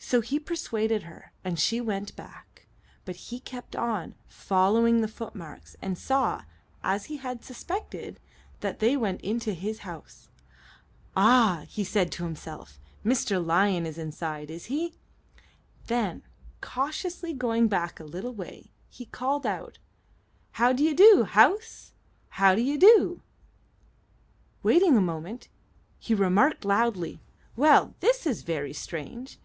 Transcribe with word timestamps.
So 0.00 0.20
he 0.20 0.38
persuaded 0.38 1.02
her, 1.02 1.32
and 1.44 1.58
she 1.58 1.80
went 1.80 2.14
back; 2.14 2.68
but 3.04 3.16
he 3.16 3.40
kept 3.40 3.74
on, 3.74 4.14
following 4.28 5.00
the 5.00 5.08
footmarks, 5.08 5.74
and 5.82 5.98
saw 5.98 6.44
as 6.84 7.06
he 7.06 7.16
had 7.16 7.42
suspected 7.44 8.20
that 8.60 8.78
they 8.78 8.96
went 8.96 9.20
into 9.22 9.52
his 9.52 9.80
house. 9.80 10.28
"Ah!" 11.16 11.66
said 11.68 12.06
he 12.06 12.10
to 12.10 12.22
himself, 12.24 12.78
"Mr. 13.04 13.44
Lion 13.44 13.84
is 13.84 13.98
inside, 13.98 14.48
is 14.48 14.66
he?" 14.66 14.94
Then, 15.88 16.22
cautiously 16.60 17.32
going 17.34 17.66
back 17.66 17.98
a 17.98 18.04
little 18.04 18.32
way, 18.32 18.70
he 18.88 19.06
called 19.06 19.44
out: 19.44 19.78
"How 20.52 20.72
d'ye 20.72 20.92
do, 20.92 21.24
house? 21.24 21.92
How 22.28 22.54
d'ye 22.54 22.76
do?" 22.76 23.20
Waiting 24.62 24.96
a 24.96 25.00
moment, 25.02 25.48
he 25.98 26.14
remarked 26.14 26.64
loudly: 26.64 27.20
"Well, 27.56 27.96
this 28.00 28.24
is 28.24 28.42
very 28.42 28.72
strange! 28.72 29.36